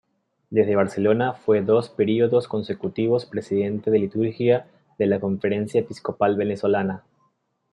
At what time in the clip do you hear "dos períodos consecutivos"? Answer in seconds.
1.61-3.27